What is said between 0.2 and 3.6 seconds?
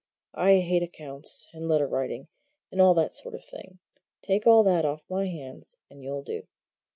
I hate accounts, and letter writing, and all that sort of